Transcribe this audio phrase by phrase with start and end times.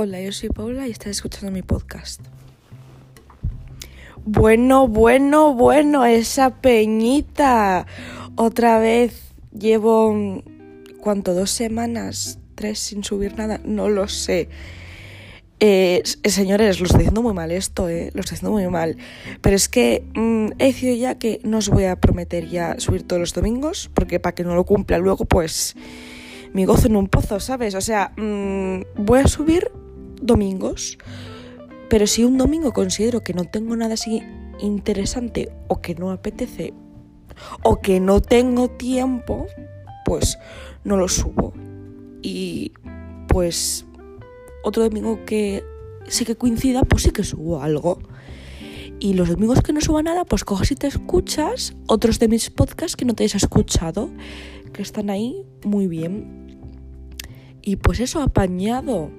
[0.00, 2.20] Hola, yo soy Paula y estás escuchando mi podcast.
[4.24, 7.84] Bueno, bueno, bueno, esa peñita.
[8.36, 10.40] Otra vez llevo,
[11.00, 11.34] ¿cuánto?
[11.34, 12.38] ¿Dos semanas?
[12.54, 13.60] ¿Tres sin subir nada?
[13.64, 14.48] No lo sé.
[15.58, 18.98] Eh, señores, lo estoy diciendo muy mal esto, eh, lo estoy diciendo muy mal.
[19.40, 23.02] Pero es que mm, he decidido ya que no os voy a prometer ya subir
[23.02, 25.74] todos los domingos, porque para que no lo cumpla luego, pues
[26.52, 27.74] mi gozo en un pozo, ¿sabes?
[27.74, 29.72] O sea, mm, voy a subir
[30.20, 30.98] domingos,
[31.88, 34.22] pero si un domingo considero que no tengo nada así
[34.60, 36.74] interesante o que no apetece
[37.62, 39.46] o que no tengo tiempo,
[40.04, 40.38] pues
[40.84, 41.52] no lo subo.
[42.22, 42.72] Y
[43.28, 43.86] pues
[44.64, 45.64] otro domingo que
[46.08, 47.98] sí que coincida, pues sí que subo algo.
[49.00, 52.50] Y los domingos que no suba nada, pues coges y te escuchas otros de mis
[52.50, 54.10] podcasts que no te hayas escuchado,
[54.72, 56.58] que están ahí muy bien.
[57.62, 59.10] Y pues eso, apañado.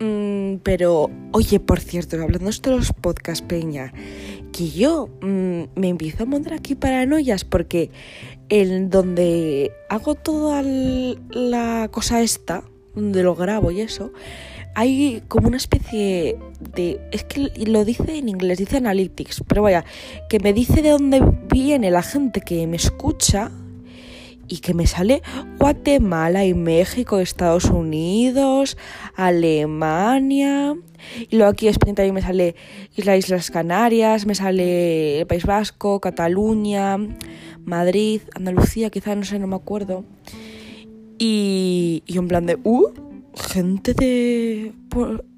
[0.00, 3.92] Mm, pero, oye, por cierto, hablando de los podcasts, Peña,
[4.50, 7.90] que yo mm, me empiezo a montar aquí paranoias porque
[8.48, 14.10] en donde hago toda la cosa esta, donde lo grabo y eso,
[14.74, 16.38] hay como una especie
[16.74, 17.00] de...
[17.12, 19.84] Es que lo dice en inglés, dice analytics, pero vaya,
[20.30, 21.20] que me dice de dónde
[21.52, 23.50] viene la gente que me escucha
[24.50, 25.22] y que me sale
[25.58, 28.76] Guatemala y México, Estados Unidos,
[29.14, 30.74] Alemania.
[31.30, 32.56] Y luego aquí España también me sale
[32.96, 36.98] Islas Islas Canarias, me sale el País Vasco, Cataluña,
[37.64, 40.04] Madrid, Andalucía, quizás no sé, no me acuerdo.
[41.18, 42.88] Y, y en plan de, uh,
[43.34, 44.72] gente de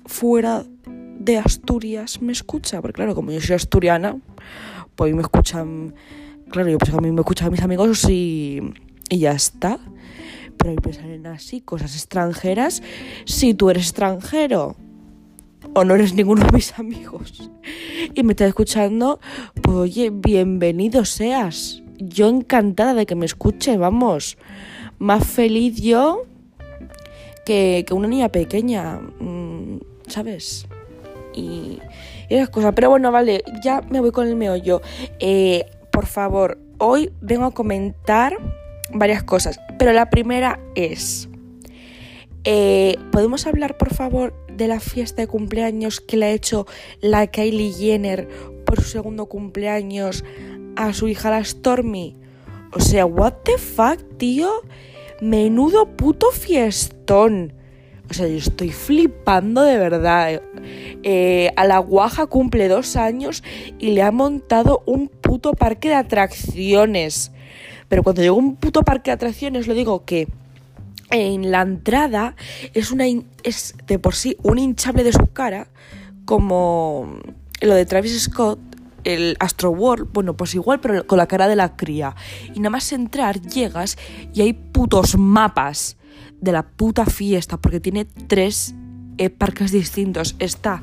[0.06, 0.64] fuera
[1.18, 2.80] de Asturias me escucha.
[2.80, 4.16] Porque claro, como yo soy asturiana,
[4.96, 5.94] pues me escuchan,
[6.50, 8.60] claro, yo pues a mí me escuchan mis amigos y
[9.12, 9.78] y ya está.
[10.56, 12.82] Pero ahí me salen así cosas extranjeras
[13.26, 14.74] si tú eres extranjero
[15.74, 17.50] o no eres ninguno de mis amigos
[18.14, 19.20] y me estás escuchando,
[19.62, 21.82] pues oye, bienvenido seas.
[21.98, 24.38] Yo encantada de que me escuche, vamos.
[24.98, 26.24] Más feliz yo
[27.44, 30.66] que, una niña pequeña, mm, ¿sabes?
[31.34, 31.80] Y,
[32.30, 32.72] y esas cosas.
[32.74, 34.80] Pero bueno, vale, ya me voy con el meollo.
[35.18, 38.38] Eh, por favor, hoy vengo a comentar
[38.92, 41.28] varias cosas, pero la primera es,
[42.44, 46.66] eh, ¿podemos hablar por favor de la fiesta de cumpleaños que le ha hecho
[47.00, 48.28] la Kylie Jenner
[48.64, 50.24] por su segundo cumpleaños
[50.76, 52.16] a su hija la Stormy?
[52.72, 54.50] O sea, what the fuck, tío?
[55.20, 57.52] Menudo puto fiestón.
[58.10, 60.42] O sea, yo estoy flipando de verdad.
[61.02, 63.42] Eh, a la guaja cumple dos años
[63.78, 67.32] y le ha montado un puto parque de atracciones.
[67.92, 70.26] Pero cuando llego a un puto parque de atracciones, lo digo que
[71.10, 72.36] en la entrada
[72.72, 73.04] es una
[73.42, 75.68] es de por sí un hinchable de su cara,
[76.24, 77.18] como
[77.60, 78.58] lo de Travis Scott,
[79.04, 82.16] el Astro World, bueno, pues igual, pero con la cara de la cría.
[82.54, 83.98] Y nada más entrar, llegas
[84.32, 85.98] y hay putos mapas
[86.40, 88.74] de la puta fiesta, porque tiene tres
[89.18, 90.34] eh, parques distintos.
[90.38, 90.80] Está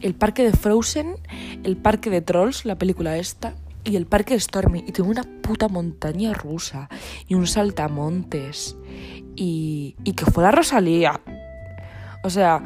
[0.00, 1.16] el parque de Frozen,
[1.64, 3.52] el parque de Trolls, la película esta,
[3.84, 4.84] y el parque Stormy.
[4.86, 6.88] Y tengo una puta montaña rusa
[7.26, 8.76] y un saltamontes.
[9.34, 11.20] Y, y que fue la Rosalía.
[12.22, 12.62] O sea,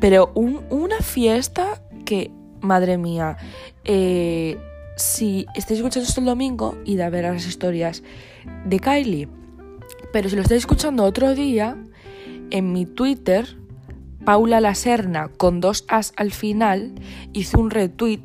[0.00, 3.36] pero una fiesta que, madre mía,
[3.84, 4.58] eh,
[4.96, 8.02] si estáis escuchando esto el domingo, id a ver las historias
[8.64, 9.28] de Kylie.
[10.12, 11.76] Pero si lo estáis escuchando otro día,
[12.50, 13.56] en mi Twitter,
[14.24, 16.94] Paula La Serna, con dos as al final,
[17.32, 18.20] hizo un retweet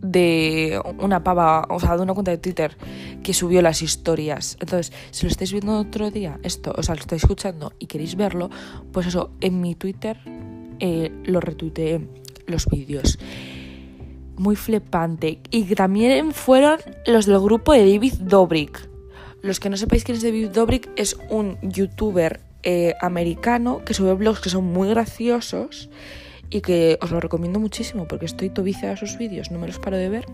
[0.00, 2.76] de una pava, o sea, de una cuenta de Twitter
[3.22, 4.56] que subió las historias.
[4.60, 8.16] Entonces, si lo estáis viendo otro día, esto, o sea, lo estáis escuchando y queréis
[8.16, 8.50] verlo,
[8.92, 10.18] pues eso, en mi Twitter
[10.80, 12.06] eh, lo retuiteé
[12.46, 13.18] los vídeos.
[14.36, 15.40] Muy flipante.
[15.50, 18.88] Y también fueron los del grupo de David Dobrik.
[19.42, 24.14] Los que no sepáis quién es David Dobrik, es un youtuber eh, americano que sube
[24.14, 25.90] blogs que son muy graciosos
[26.50, 29.78] y que os lo recomiendo muchísimo porque estoy tobicia a sus vídeos, no me los
[29.78, 30.26] paro de ver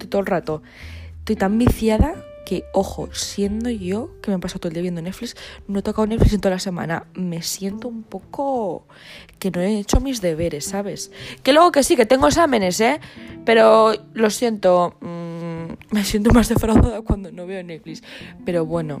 [0.00, 0.62] estoy todo el rato.
[1.18, 2.14] Estoy tan viciada
[2.46, 5.36] que, ojo, siendo yo, que me he pasado todo el día viendo Netflix,
[5.68, 7.06] no he tocado Netflix en toda la semana.
[7.14, 8.86] Me siento un poco
[9.38, 11.12] que no he hecho mis deberes, ¿sabes?
[11.42, 13.00] Que luego que sí, que tengo exámenes, ¿eh?
[13.44, 18.02] Pero lo siento, mm, me siento más defraudada cuando no veo Netflix.
[18.44, 19.00] Pero bueno,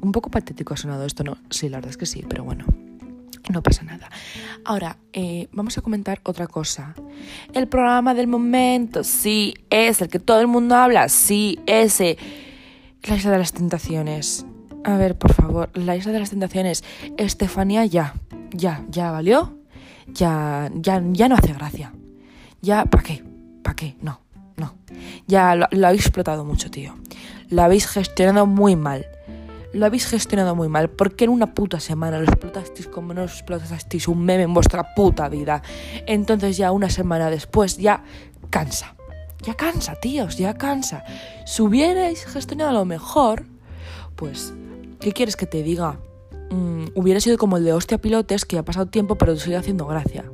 [0.00, 1.36] un poco patético ha sonado esto, ¿no?
[1.50, 2.64] Sí, la verdad es que sí, pero bueno
[3.52, 4.10] no pasa nada.
[4.64, 6.94] Ahora, eh, vamos a comentar otra cosa.
[7.52, 12.18] El programa del momento, sí, es el que todo el mundo habla, sí, ese.
[13.04, 14.46] La isla de las tentaciones.
[14.84, 16.82] A ver, por favor, la isla de las tentaciones.
[17.16, 18.14] Estefanía, ya,
[18.50, 19.58] ya, ya valió.
[20.08, 21.92] ya, ya, ya no hace gracia.
[22.60, 23.24] Ya, ¿para qué?
[23.62, 23.96] ¿Para qué?
[24.00, 24.20] No,
[24.56, 24.74] no.
[25.26, 26.94] Ya lo, lo habéis explotado mucho, tío.
[27.48, 29.06] Lo habéis gestionado muy mal
[29.72, 34.08] lo habéis gestionado muy mal, porque en una puta semana lo explotasteis como no explotasteis
[34.08, 35.62] un meme en vuestra puta vida.
[36.06, 38.04] Entonces ya una semana después ya
[38.50, 38.94] cansa.
[39.42, 41.04] Ya cansa, tíos, ya cansa.
[41.46, 43.46] Si hubierais gestionado lo mejor,
[44.14, 44.54] pues,
[45.00, 45.98] ¿qué quieres que te diga?
[46.50, 49.86] Mm, hubiera sido como el de hostia pilotes, que ha pasado tiempo, pero sigue haciendo
[49.86, 50.24] gracia.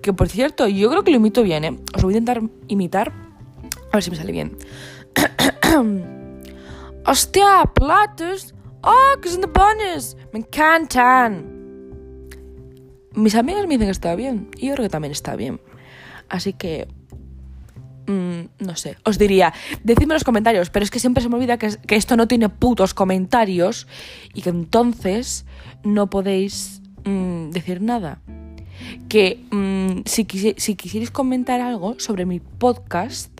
[0.00, 1.78] Que por cierto, yo creo que lo imito bien, ¿eh?
[1.94, 3.12] Os voy a intentar imitar.
[3.90, 4.56] A ver si me sale bien.
[7.06, 8.53] hostia, platos.
[8.86, 10.16] ¡Oh, que son de pones!
[10.32, 11.50] ¡Me encantan!
[13.14, 14.50] Mis amigas me dicen que está bien.
[14.58, 15.60] Y yo creo que también está bien.
[16.28, 16.86] Así que...
[18.06, 21.36] Mm, no sé, os diría, decidme en los comentarios, pero es que siempre se me
[21.36, 23.86] olvida que, esto no tiene putos comentarios
[24.34, 25.46] y que entonces
[25.84, 28.20] no podéis mm, decir nada.
[29.08, 30.26] Que mm, si,
[30.58, 33.33] si quisierais comentar algo sobre mi podcast,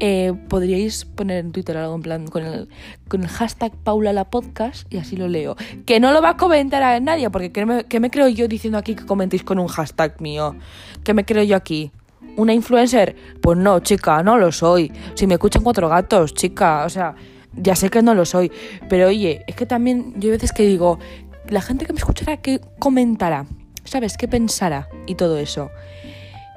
[0.00, 2.68] eh, podríais poner en Twitter algo en plan con el,
[3.08, 5.56] con el hashtag Paula la podcast y así lo leo.
[5.86, 8.78] Que no lo va a comentar a nadie, porque ¿qué me, me creo yo diciendo
[8.78, 10.54] aquí que comentéis con un hashtag mío?
[11.02, 11.90] ¿Qué me creo yo aquí?
[12.36, 13.16] ¿Una influencer?
[13.40, 14.92] Pues no, chica, no lo soy.
[15.14, 17.16] Si me escuchan cuatro gatos, chica, o sea,
[17.54, 18.52] ya sé que no lo soy.
[18.88, 21.00] Pero oye, es que también yo hay veces que digo,
[21.48, 23.46] la gente que me escuchará, ¿qué comentará?
[23.84, 24.16] ¿Sabes?
[24.16, 24.88] ¿Qué pensará?
[25.06, 25.70] Y todo eso.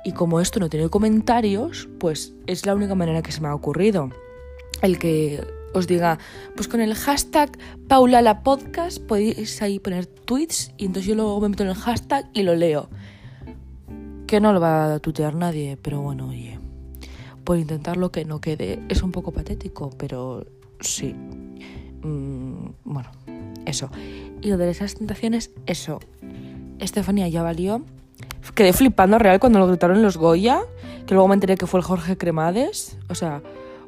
[0.04, 3.56] Y como esto no tiene comentarios, pues es la única manera que se me ha
[3.56, 4.10] ocurrido.
[4.82, 5.44] El que
[5.74, 6.18] os diga,
[6.56, 7.58] pues con el hashtag
[7.88, 11.76] Paula la podcast podéis ahí poner tweets y entonces yo luego me meto en el
[11.76, 12.90] hashtag y lo leo.
[14.28, 16.58] Que no lo va a tutear nadie, pero bueno, oye,
[17.44, 18.80] por intentarlo que no quede.
[18.90, 20.46] Es un poco patético, pero
[20.80, 21.14] sí.
[22.02, 23.12] Mm, bueno,
[23.66, 23.90] eso.
[24.42, 26.00] Y lo de esas tentaciones, eso.
[26.80, 27.86] Estefanía ya valió
[28.56, 30.62] quedé flipando real cuando lo gritaron los Goya,
[31.06, 32.98] que luego me enteré que fue el Jorge Cremades.
[33.10, 33.42] O sea,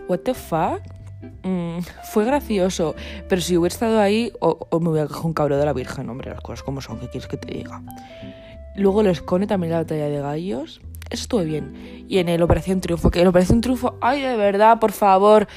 [0.08, 0.82] what the fuck?
[1.44, 2.96] Mm, fue gracioso,
[3.30, 6.32] pero si hubiera estado ahí, o, me hubiera cogido un cabro de la Virgen, hombre,
[6.32, 7.82] las cosas como son, ¿qué quieres que te diga?
[8.76, 10.82] Luego el Escone también la batalla de gallos.
[11.14, 12.06] Eso estuvo bien.
[12.10, 15.48] Y en el Operación Triunfo, que el Operación Triunfo, ay, de verdad, por favor,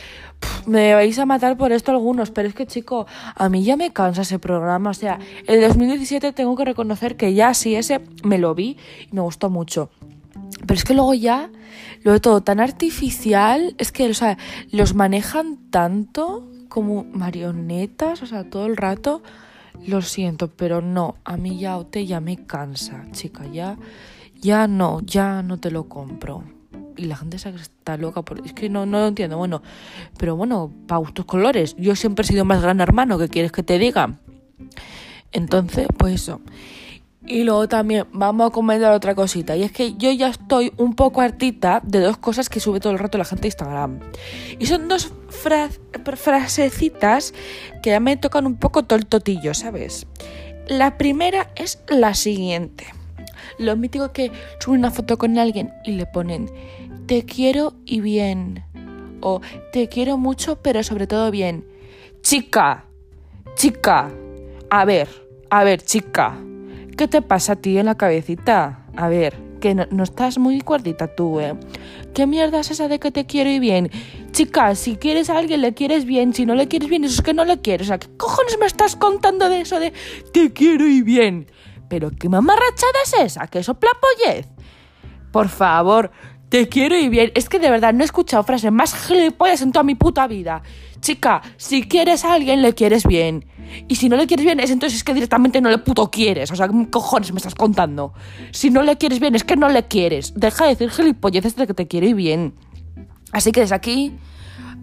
[0.67, 3.91] me vais a matar por esto algunos, pero es que, chico, a mí ya me
[3.91, 4.91] cansa ese programa.
[4.91, 8.77] O sea, el 2017 tengo que reconocer que ya sí, ese me lo vi
[9.11, 9.89] y me gustó mucho.
[10.67, 11.51] Pero es que luego ya
[12.03, 14.37] lo de todo tan artificial, es que, o sea,
[14.71, 19.23] los manejan tanto como marionetas, o sea, todo el rato.
[19.87, 23.79] Lo siento, pero no, a mí ya OT ya me cansa, chica, ya
[24.47, 26.45] ya no, ya no te lo compro.
[26.97, 28.47] Y la gente está loca por...
[28.47, 29.37] Es que no, no lo entiendo.
[29.37, 29.61] Bueno,
[30.19, 31.75] pero bueno, para gustos colores.
[31.77, 34.19] Yo siempre he sido más gran hermano, ¿qué quieres que te diga?
[35.33, 36.41] Entonces, pues eso.
[37.27, 39.57] Y luego también vamos a comentar otra cosita.
[39.57, 42.93] Y es que yo ya estoy un poco hartita de dos cosas que sube todo
[42.93, 43.99] el rato la gente de Instagram.
[44.61, 45.13] Y son dos
[46.15, 47.35] frasecitas
[47.83, 50.07] que ya me tocan un poco todo el totillo, ¿sabes?
[50.69, 52.87] La primera es la siguiente.
[53.59, 56.51] Lo mítico que suben una foto con alguien y le ponen
[57.07, 58.65] te quiero y bien.
[59.21, 59.41] O
[59.73, 61.65] te quiero mucho, pero sobre todo bien.
[62.21, 62.85] Chica,
[63.55, 64.11] chica,
[64.69, 65.09] a ver,
[65.49, 66.37] a ver, chica,
[66.97, 68.87] ¿qué te pasa a ti en la cabecita?
[68.97, 71.55] A ver, que no, estás muy cuerdita tú, ¿eh?
[72.15, 73.91] ¿Qué mierda es esa de que te quiero y bien?
[74.33, 77.23] Chica, si quieres a alguien le quieres bien, si no le quieres bien, eso es
[77.23, 77.87] que no le quieres.
[77.87, 79.93] Sea, ¿qué cojones me estás contando de eso de
[80.33, 81.47] te quiero y bien?
[81.89, 83.47] ¿Pero qué mamarrachada es esa?
[83.47, 84.49] ¿Qué soplapollez?
[85.31, 86.11] Por favor,
[86.49, 87.33] te quiero y bien.
[87.35, 90.63] Es que de verdad no he escuchado frases más gilipollas en toda mi puta vida.
[91.01, 93.47] Chica, si quieres a alguien, le quieres bien.
[93.89, 96.51] Y si no le quieres bien, es entonces que directamente no le puto quieres.
[96.51, 98.15] O sea, ¿qué cojones me estás contando?
[98.53, 100.35] Si no le quieres bien, es que no le quieres.
[100.35, 102.55] Deja de decir gilipolleces de que te quiere bien.
[103.33, 104.17] Así que desde aquí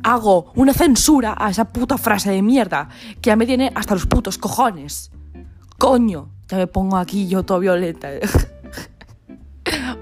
[0.03, 2.89] hago una censura a esa puta frase de mierda
[3.22, 5.12] que ya me tiene hasta los putos cojones.
[5.84, 8.08] Coño me pongo aquí yo todo violeta.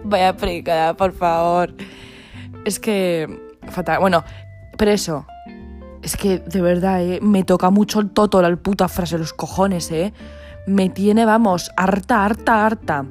[0.03, 1.73] Vaya precada, por favor.
[2.65, 3.27] Es que.
[3.67, 3.99] Fatal.
[3.99, 4.23] Bueno,
[4.77, 5.25] pero eso.
[6.03, 7.19] Es que de verdad, ¿eh?
[7.23, 10.13] me toca mucho el toto, la puta frase, los cojones, ¿eh?
[10.67, 13.05] Me tiene, vamos, harta, harta, harta.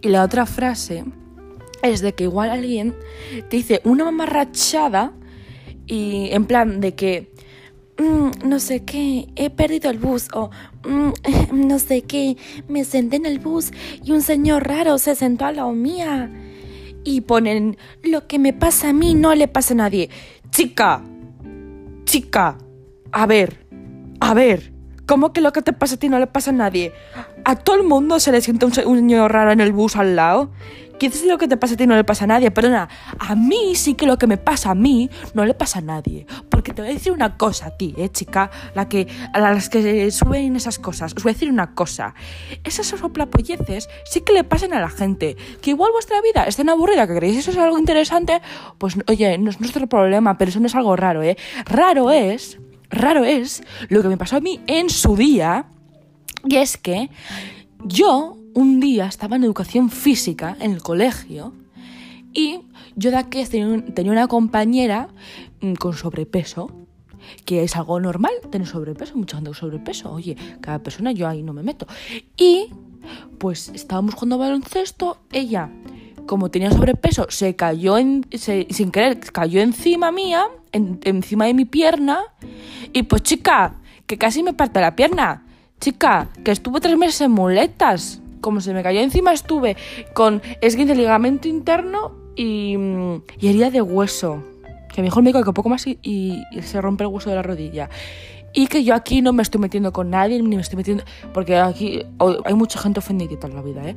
[0.00, 1.04] Y la otra frase
[1.82, 2.94] es de que igual alguien
[3.50, 5.12] te dice una mamarrachada
[5.86, 7.31] y en plan de que
[7.98, 10.50] Mm, no sé qué, he perdido el bus o
[10.88, 11.10] mm,
[11.68, 12.36] no sé qué,
[12.68, 13.70] me senté en el bus
[14.02, 16.30] y un señor raro se sentó a la mía.
[17.04, 20.08] Y ponen, lo que me pasa a mí no le pasa a nadie.
[20.50, 21.02] Chica,
[22.04, 22.58] chica,
[23.10, 23.66] a ver,
[24.20, 24.72] a ver,
[25.04, 26.92] ¿Cómo que lo que te pasa a ti no le pasa a nadie?
[27.44, 29.96] A todo el mundo se le siente un, se- un niño raro en el bus
[29.96, 30.52] al lado.
[31.02, 32.52] ¿Qué dices lo que te pasa a ti no le pasa a nadie?
[32.52, 35.82] Perdona, a mí sí que lo que me pasa a mí no le pasa a
[35.82, 36.26] nadie.
[36.48, 39.68] Porque te voy a decir una cosa a ti, eh, chica, la que, a las
[39.68, 41.12] que suben esas cosas.
[41.16, 42.14] Os voy a decir una cosa.
[42.62, 45.36] Esas soplapolleces sí que le pasan a la gente.
[45.60, 48.40] Que igual vuestra vida es tan aburrida que creéis eso es algo interesante,
[48.78, 51.36] pues oye, no es nuestro problema, pero eso no es algo raro, ¿eh?
[51.64, 55.66] Raro es, raro es lo que me pasó a mí en su día.
[56.44, 57.10] Y es que
[57.86, 61.52] yo un día estaba en educación física en el colegio
[62.32, 62.60] y
[62.96, 65.08] yo de aquí tenía, un- tenía una compañera
[65.60, 66.70] mm, con sobrepeso,
[67.44, 70.10] que es algo normal tener sobrepeso, mucha gente con sobrepeso.
[70.12, 71.86] Oye, cada persona yo ahí no me meto.
[72.36, 72.68] Y
[73.38, 75.70] pues estábamos jugando baloncesto, ella,
[76.26, 81.64] como tenía sobrepeso, se cayó en, sin querer, cayó encima mía, en- encima de mi
[81.64, 82.20] pierna,
[82.92, 85.46] y pues chica, que casi me parte la pierna.
[85.80, 88.21] Chica, que estuve tres meses en muletas.
[88.42, 89.76] Como se me cayó encima, estuve
[90.12, 94.42] con esguince de ligamento interno y, mm, y herida de hueso.
[94.94, 97.42] Que me dijo el médico que poco más y, se rompe el hueso de la
[97.42, 97.88] rodilla.
[98.54, 101.04] Y que yo aquí no me estoy metiendo con nadie, ni me estoy metiendo.
[101.32, 102.02] Porque aquí
[102.44, 103.96] hay mucha gente ofendidita en la vida, ¿eh?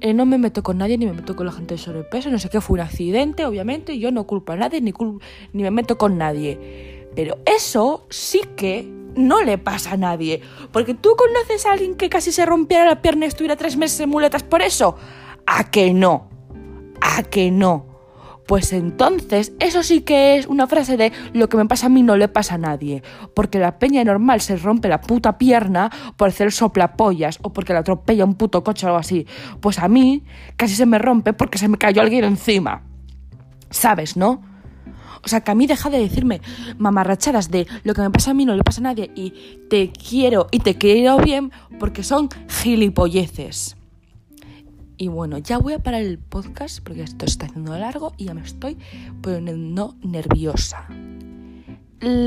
[0.00, 2.40] Eh, No me meto con nadie, ni me meto con la gente de sobrepeso, no
[2.40, 3.96] sé qué, fue un accidente, obviamente.
[4.00, 5.20] Yo no culpo a nadie, ni, cul-
[5.52, 7.06] ni me meto con nadie.
[7.14, 10.40] Pero eso sí que no le pasa a nadie.
[10.72, 14.00] Porque tú conoces a alguien que casi se rompiera la pierna y estuviera tres meses
[14.00, 14.96] en muletas por eso.
[15.46, 16.28] ¿A que no?
[17.00, 17.94] ¿A que no?
[18.46, 22.02] Pues entonces, eso sí que es una frase de lo que me pasa a mí
[22.02, 23.02] no le pasa a nadie.
[23.34, 27.78] Porque la peña normal se rompe la puta pierna por hacer soplapollas o porque la
[27.80, 29.26] atropella un puto coche o algo así.
[29.60, 30.24] Pues a mí
[30.56, 32.82] casi se me rompe porque se me cayó alguien encima.
[33.70, 34.42] ¿Sabes, no?
[35.24, 36.40] O sea, que a mí deja de decirme
[36.78, 39.32] mamarrachadas de lo que me pasa a mí no le pasa a nadie y
[39.70, 43.76] te quiero y te quiero bien porque son gilipolleces.
[44.96, 48.34] Y bueno, ya voy a parar el podcast porque esto está haciendo largo y ya
[48.34, 48.78] me estoy
[49.22, 50.86] poniendo nerviosa.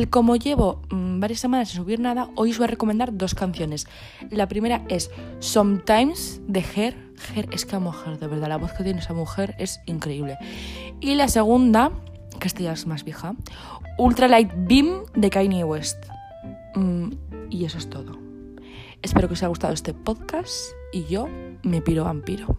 [0.09, 3.87] Como llevo mm, varias semanas sin subir nada, hoy os voy a recomendar dos canciones.
[4.31, 6.95] La primera es Sometimes de Her.
[7.35, 10.37] Her es que Her, de verdad, la voz que tiene esa mujer es increíble.
[10.99, 11.91] Y la segunda,
[12.53, 13.35] que ya es más vieja,
[13.97, 16.05] Ultralight Beam de Kanye West.
[16.75, 17.11] Mm,
[17.49, 18.17] y eso es todo.
[19.01, 21.27] Espero que os haya gustado este podcast y yo
[21.63, 22.57] me piro vampiro.